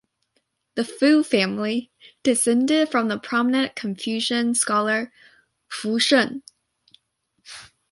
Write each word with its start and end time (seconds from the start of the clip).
The 0.73 0.83
Fu 0.83 1.21
family 1.21 1.91
descended 2.23 2.89
from 2.89 3.07
the 3.07 3.19
prominent 3.19 3.75
Confucian 3.75 4.55
scholar 4.55 5.11
Fu 5.67 5.99
Sheng. 5.99 6.41